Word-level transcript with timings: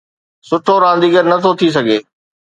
سٺو 0.47 0.75
رانديگر 0.83 1.23
نٿو 1.31 1.51
ٿي 1.59 1.67
سگهي، 1.75 1.97